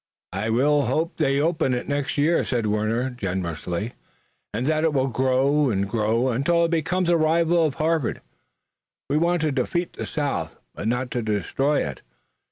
[0.33, 3.93] "I hope they will re open it next year," said Warner generously,
[4.51, 8.21] "and that it will grow and grow, until it becomes a rival of Harvard.
[9.11, 12.01] We want to defeat the South, but not to destroy it.